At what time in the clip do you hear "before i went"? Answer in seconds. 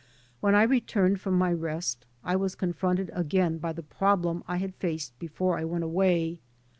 5.19-5.83